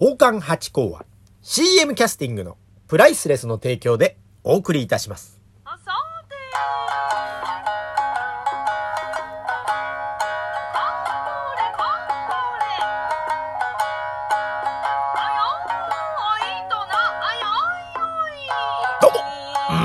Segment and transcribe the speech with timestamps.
[0.00, 1.04] 宝冠八甲は
[1.42, 2.56] CM キャスティングの
[2.88, 5.38] プライスレスの提供でお送りいたします。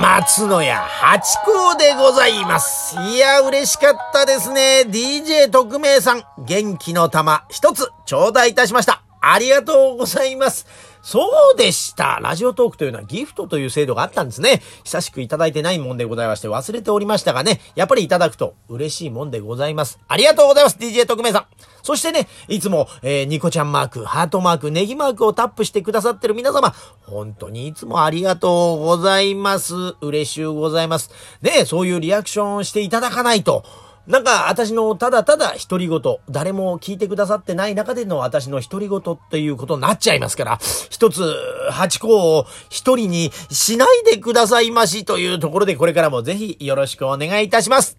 [0.00, 2.96] 松野屋八甲でございます。
[3.00, 4.84] いや、嬉しかったですね。
[4.86, 9.03] DJ 特命さん、元気の玉一つ頂戴いたしました。
[9.32, 10.66] ありがとうございます。
[11.04, 12.18] そうでした。
[12.22, 14.62] ラジオトークというのはギフトという制度があったんですね。
[14.84, 19.98] 久しくいただいてないもんでございまして忘れておりましたがね、やっぱりいただくと嬉しいもんでございます。
[20.08, 20.78] ありがとうございます。
[20.78, 21.46] DJ 特命さん。
[21.82, 29.74] そしてね、いつも、えーニコちゃんマーク、ハートマーク、ネギマークをタップしてくださってる皆様、本当にいつもありがとうございます。
[30.00, 31.10] 嬉しゅうございます。
[31.42, 33.62] ねそういうリアクションをしていただかないと、
[34.06, 40.58] なんか私のただただ独り言、誰も聞いてくださってない中での私の独り言っていうことになっちゃいますから、
[40.90, 41.22] 一つ
[41.70, 47.98] 八個を一人にしないでくださいましというところでこれからもぜひよろしくお願いいたします。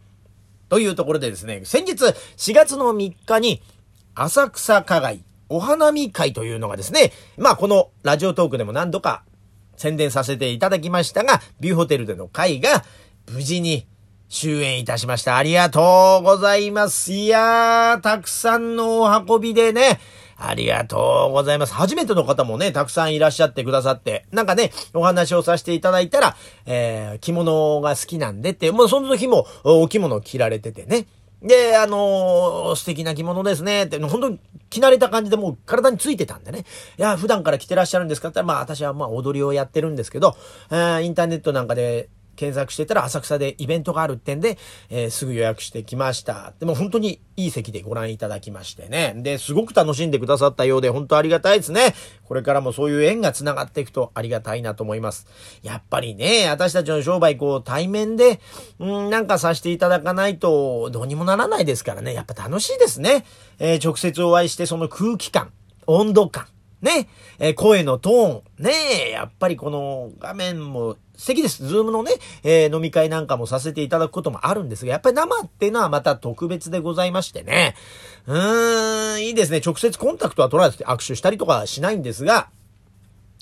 [0.69, 3.63] というところでですね、先日4月の3日に
[4.13, 9.23] 浅草花街お花見会というのがですね、まあこのラジオトークでも何度か
[9.75, 12.83] 宣伝させていただきましたが、ビューホテルでの会が
[13.31, 13.87] 無事に
[14.29, 15.37] 終演いたしました。
[15.37, 17.13] ありがとうございます。
[17.13, 19.99] いやー、たくさんのお運びでね、
[20.37, 21.73] ありがとうございます。
[21.73, 31.05] 初めての方もね、たくさんいらっしゃってくださって、なんかね、お話をさせていただいたら、えー、着物が好きなんでって、もうその時もお着物着られててね。
[31.41, 34.39] で、あのー素敵な着物ですねって、本当に
[34.69, 36.65] 着慣れた感じでもう体についてたんでね。
[36.97, 40.35] いや、普段から着てらっしゃるんですかって言ったら、まあ私はまあ踊りをやってるんですけど、
[40.71, 44.57] えーインターネットなんかで検索してたら浅草でイベントがあるってんで、
[44.89, 46.53] えーすぐ予約してきました。
[46.59, 49.13] でも本当にいい席でご覧いただきましてね。
[49.17, 51.95] で、すごく楽しんでくださったようで本当ありがたいですね。
[52.23, 55.27] これからもそういう縁が繋がっていくとありがたいなと思います。
[55.63, 58.39] やっぱりね、私たちの商売こう対面で、
[58.79, 62.13] うん、なんかさせていただかないとどうにもならないですからね。
[62.13, 63.25] やっぱ楽しいですね。
[63.59, 65.51] えー直接お会いしてその空気感、
[65.85, 66.47] 温度感、
[66.81, 67.07] ね、
[67.39, 71.65] えー声のトーン、ねやっぱりこの画面も素敵です。
[71.65, 72.11] ズームのね、
[72.43, 77.75] えー飲み会なんかもさせていただくこともあるんですが、やっぱり生っていうのはまた特別でございましてね。
[78.27, 79.61] うーん、いいですね。
[79.65, 82.49] 直接コンタクトは取らず握手したりとかはしないんですが、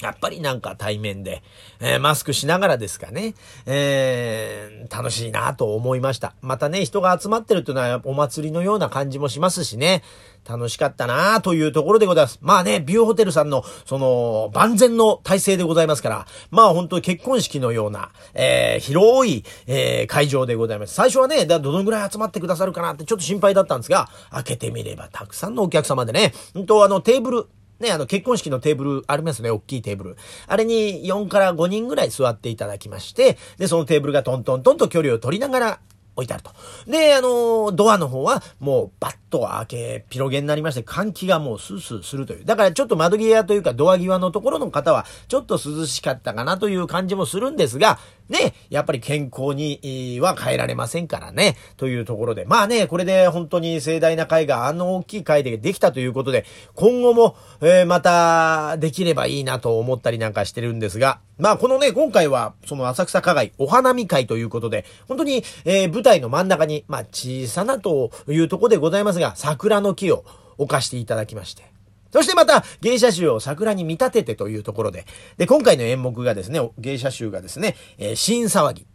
[0.04, 1.42] やっぱりなんか対面で、
[1.80, 6.36] えーマスクしながらですかね、えー楽しいなと思いました。
[6.42, 10.04] またね、人が集まってるっていうのはお祭りのような感じもしますしね、
[10.48, 12.38] 楽しかったなというところでございます。
[12.42, 20.94] まあね、ビューホテルさんの、その、万全の体制でございますから、まあ本当に結婚式のような、えー広い、え会場でございます。
[20.94, 27.48] 最初はね、だどのぐらい集まってくださるかなってちょっと心配だったんですが、開けてみればたくさんのお客様でね、本当あのテーブル、
[27.84, 30.18] ね、あの、結婚式のテーブルありますね、大きいテーブル。
[30.48, 35.80] あれに4から5人ぐらい座っていただきまして、で、そのテーブルがトントントンと距離を取りながら
[36.16, 36.52] 置いてあると。
[36.88, 42.46] で、あの、ドアの方はもうバッと開け、ピロゲになりまして、換気がもうスースーするという。
[42.46, 47.98] だからちょっと窓際というかドア際のところの方は、ちょっと涼しかったかなという感じもするんですが、
[48.30, 52.46] ね、やっぱり健康には変えられませんからね、というところで。
[52.46, 56.46] まあね、これで本当に盛大な会があの大きい会でできたということで、
[56.76, 70.26] 今後も、えーまたできればいいなと思ったりなんかしてるんですが、まあこのね、今回はその浅草花街お花見会ということで、本当に、えー舞台の真ん中に、まあ小さなというところでございますが、桜の木を
[70.58, 71.64] 置かしていただきまして、
[72.12, 75.06] そしてまた芸者集を桜に見立ててというところで、
[75.38, 78.86] で、今回の演目がですね、芸者集がですね、えー新騒ぎ。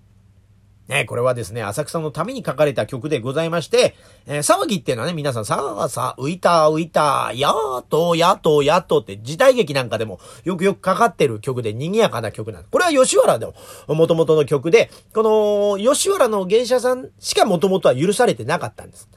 [0.86, 3.96] ね、これはですね、浅草のために書かれた曲でございまして、
[4.26, 12.70] えー騒ぎっていうのはね、皆さん、さあさあ、浮いた浮いた、やーと、やっと、やっとって時代劇なんかでもよくよくかかってる曲で賑やかな曲なんです。
[12.70, 13.52] これは吉原の
[13.88, 19.08] 元々の曲で、この吉原の芸者さんしか元々は許されてなかったんです。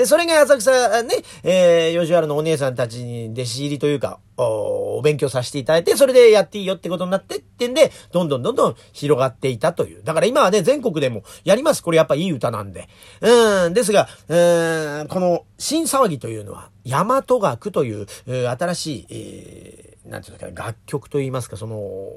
[0.00, 10.02] で、それが浅草ね、えー、吉原のお姉さんたちに弟子入りというか、おお勉強させていただいて、それでやっていいよってことになってってんで、どんどんどんどん広がっていたという。
[10.02, 11.82] だから今はね、全国でもやります。
[11.82, 12.88] これやっぱいい歌なんで。
[13.20, 22.14] うん、ですが、うーん、この新騒ぎというのは、大和楽という、新しい、えー、なんていうんですか、楽曲といいますか、その、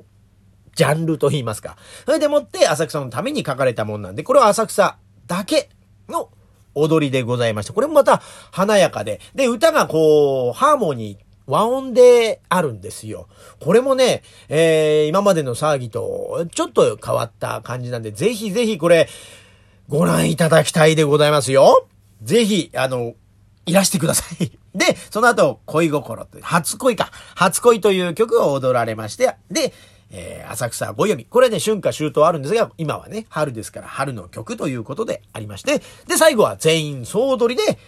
[0.73, 1.75] ジャンルと言いますか。
[2.05, 4.97] それでもって浅草のために書かれたもんなんで、これは浅草
[5.27, 5.67] だけ
[6.07, 6.29] の
[6.75, 7.73] 踊りでございました。
[7.73, 8.21] これもまた
[8.51, 9.19] 華やかで。
[9.35, 13.27] で、歌がこう、ハーモニー、和音であるんですよ。
[13.59, 19.07] これもね、えー、今までの騒ぎとちょっと変わった感じなんで、ぜひぜひこれ、
[19.89, 21.87] ご覧いただきたいでございますよ。
[22.21, 23.13] ぜひ、あの、
[23.65, 24.51] いらしてください。
[24.73, 27.11] で、その後、恋心、初恋か。
[27.35, 29.73] 初恋という曲を踊られまして、で、
[30.15, 31.25] えー、浅草ご読み。
[31.25, 37.79] これね、春夏秋冬あるんですが、今はね、春ですから春の曲ということでありまして、で、最後は全員総踊りで、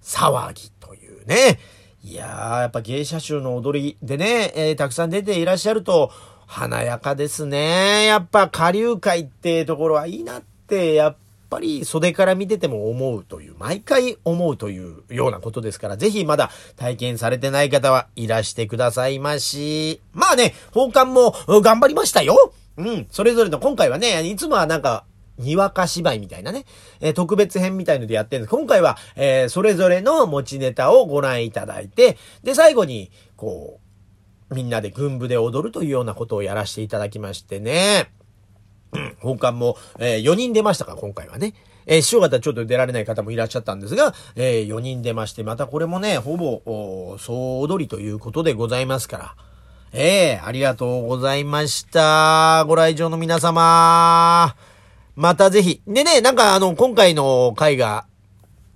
[0.00, 1.58] 騒ぎというね。
[2.04, 6.12] いやー、やっぱ芸者衆の踊りでね、えー、たくさん出ていらっしゃると、
[6.46, 8.04] 華やかですね。
[8.04, 11.16] やっぱ下流会ってところはいいなって、やっ
[11.54, 20.00] ぱり袖から見てても思うという、毎回思うというようなことですから、ぜひまだ体験されてない方はいらしてくださいまし。
[20.12, 22.52] まあね、奉還も頑張りましたよ。
[22.76, 23.06] うん。
[23.10, 25.04] それぞれの今回はね、いつもはなんか、
[25.36, 26.64] にわか芝居みたいなね、
[27.00, 28.50] えー、特別編みたいのでやってるんです。
[28.50, 33.80] 今回は、えー、それぞれの持ちネタをご覧いただいて、で、最後に、こ
[34.50, 38.10] う、みんなで軍部で踊るというようなことをやらせていただきましてね。
[39.20, 41.54] 本館も、えー、4人出ましたか、今回はね。
[41.86, 49.34] えー、師匠方ちょっと出られない方もいらっしゃったんですが、えー、4人出まして、またこれもね、ほぼ、総踊りということでございますから。
[49.92, 52.64] ええー、ありがとうございました。
[52.66, 54.56] ご来場の皆様。
[55.14, 55.82] またぜひ。
[55.86, 58.06] でね、なんかあの、今回の回が、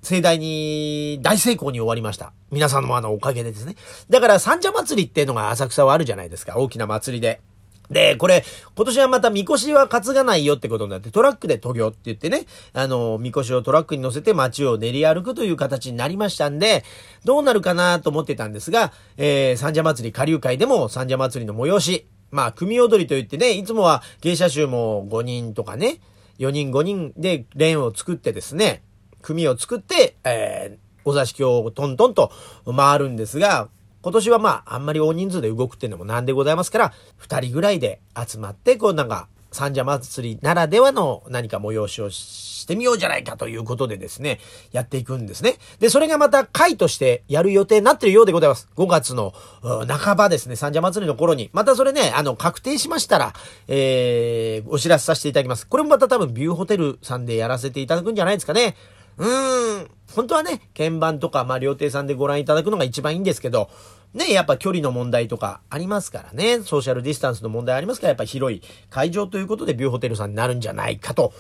[0.03, 2.33] 盛大に大成功に終わりました。
[2.51, 3.75] 皆さんのあのおかげでですね。
[4.09, 6.57] だから三社祭りっていうのが浅草はあるじゃないですか。
[6.57, 7.41] 大きな祭りで。
[7.91, 8.45] で、これ、
[8.77, 12.45] 今年はまた、みこしは担がないよってことになって、トラックで渡業って言ってね、
[12.75, 16.85] あの、みこしをトラックに乗せて街を練り歩くという形になりましたんで、
[17.25, 26.01] どうなるかなと思ってたんですが、えー、三社祭り下流会でも三社祭りの催し、まあ、組踊りと言ってね、いつもは芸者集も5人とかね、
[26.39, 28.83] 4人5人で連を作ってですね、
[29.23, 32.33] 組を作って、えー、お座敷をトントンと
[32.77, 33.69] 回るんですが、
[34.03, 44.41] 今年はまあ、あんまり大人数で動くっていうのもなんでございますから、二人ぐらいで集まって、こうなんか、三社祭りならではの何か催しをしてみようじゃないかということでですね、
[44.73, 45.57] やっていくんですね。
[45.79, 48.69] で、それがまた会としてやる予定になってるようでございます。
[48.77, 49.33] 5月の
[49.89, 51.51] 半ばですね、三社祭りの頃に。
[51.53, 53.33] またそれね、あの、確定しましたら、
[53.69, 55.67] えー、お知らせさせていただきます。
[55.67, 58.77] これもまた多分ビューホテルさんでやらせていただくんじゃないですかね。
[59.19, 59.91] うーん。
[60.15, 63.69] 本当はね、鍵盤とか、まあ、料亭さんでご覧いただくのが一番いいんですけど、
[64.15, 71.33] ね、やっぱ距離の問題とかありますからね、ソーシャルディスタンスの問題ありますから、やっぱ広い会場ということでビューホテルさんになるんじゃないかと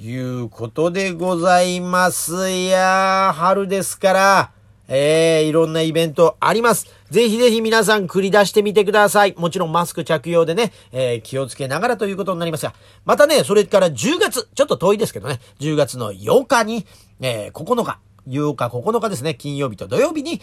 [0.00, 2.50] いうことでございます。
[2.50, 4.50] いやー、春ですから、
[4.88, 6.86] えー、いろんなイベントあります。
[7.10, 9.34] ぜひぜひ皆さん繰り出してみてください。
[9.36, 12.74] もちろんマスク着用でね、えー、気をつけながらということになりますが、
[13.04, 16.86] またね、それから10月、ちょっと遠いですけどね、10月の8日に、
[17.20, 20.40] えー、9日、8日9日ですね、金曜日と土曜日に、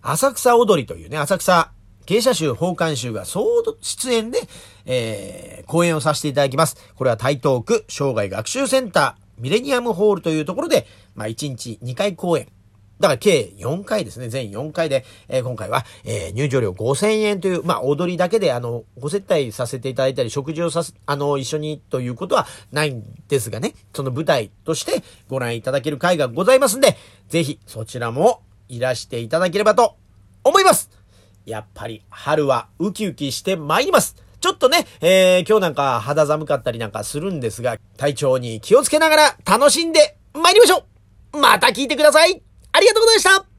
[0.00, 1.72] 浅草踊りというね、浅草
[2.06, 3.44] 芸者集、奉還集が総
[3.82, 4.40] 出演で、
[4.86, 6.76] えー、講演をさせていただきます。
[6.94, 12.48] これは台東区生涯学習センター、ミレニアムホールというところで、まあ、1日2回講演。
[13.00, 14.28] だから計4回ですね。
[14.28, 26.96] 全4回で、えー、今回は、えー、入場料5000円という、まあ、踊りだけで、あの、ご接待させていただいたり、食事をさせ、あの、一緒にということはないんですがね、その舞台としてご覧いただける回がございますんで、
[27.28, 29.96] ぜひそちらもいらしていただければと
[30.44, 30.90] 思います。
[31.46, 34.16] やっぱり春はウキウキして参ります。
[34.40, 40.84] ちょっとね、えー、今日なんか肌寒かったりなんかするんですが、体調に気をつけながら楽しんで参りましょ
[41.32, 41.38] う。
[41.38, 42.47] また聞いてください。
[42.78, 43.57] ありがとうございました。